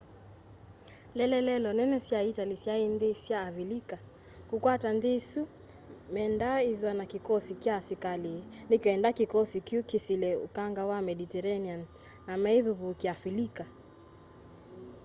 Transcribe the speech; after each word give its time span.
ieleelo 1.21 1.69
nene 1.79 1.97
sya 2.07 2.19
itali 2.31 2.55
syai 2.63 2.85
nthi 2.93 3.09
sya 3.23 3.37
avilika. 3.49 3.97
kukwata 4.49 4.87
nthi 4.95 5.09
isu 5.19 5.41
mendaa 6.13 6.59
ithwa 6.71 6.91
na 6.99 7.05
kikosikya 7.11 7.63
kya 7.63 7.73
asikali 7.81 8.33
nikenda 8.69 9.09
kikosi 9.19 9.57
kyu 9.67 9.79
kisile 9.89 10.29
ukanga 10.45 10.83
wa 10.89 10.97
mediterranean 11.07 11.81
na 12.27 12.33
meivivúkia 12.43 13.11
avilika 13.15 13.65